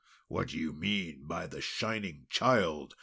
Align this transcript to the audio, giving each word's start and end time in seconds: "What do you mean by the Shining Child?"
"What 0.29 0.47
do 0.47 0.57
you 0.57 0.73
mean 0.73 1.25
by 1.27 1.45
the 1.45 1.61
Shining 1.61 2.25
Child?" 2.31 2.95